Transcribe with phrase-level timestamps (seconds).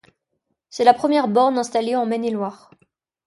[0.71, 2.71] C'est la première borne installée en Maine-et-Loire.